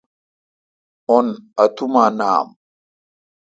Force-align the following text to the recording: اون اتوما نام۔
اون 1.09 1.27
اتوما 1.61 2.05
نام۔ 2.17 2.47